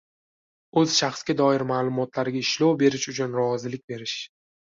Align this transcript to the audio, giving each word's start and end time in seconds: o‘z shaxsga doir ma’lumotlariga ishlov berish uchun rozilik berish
o‘z 0.81 0.93
shaxsga 0.99 1.33
doir 1.41 1.65
ma’lumotlariga 1.73 2.41
ishlov 2.45 2.73
berish 2.81 3.07
uchun 3.13 3.39
rozilik 3.41 3.85
berish 3.93 4.19